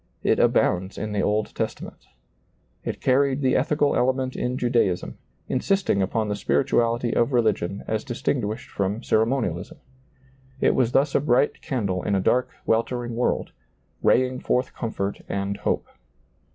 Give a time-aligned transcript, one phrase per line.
[0.23, 2.07] It abounds in the Old Testament
[2.83, 8.67] It carried the ethical element in Judaism, insisting upon the spirituality of religion as distinguished
[8.71, 9.77] from ceremonialism.
[10.59, 13.51] It was thus a bright candle in a dark, weltering world,
[14.01, 15.85] raying forth comfort and hope.